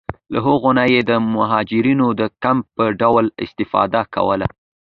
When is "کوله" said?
4.15-4.47